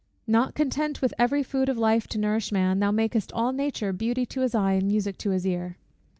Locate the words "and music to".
4.73-5.29